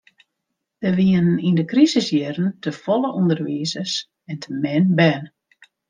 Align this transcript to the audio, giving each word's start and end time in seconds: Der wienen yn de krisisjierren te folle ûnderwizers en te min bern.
Der 0.83 0.93
wienen 0.99 1.41
yn 1.47 1.57
de 1.59 1.65
krisisjierren 1.71 2.49
te 2.61 2.69
folle 2.83 3.09
ûnderwizers 3.19 3.93
en 4.29 4.37
te 4.41 4.49
min 4.63 4.85
bern. 4.99 5.25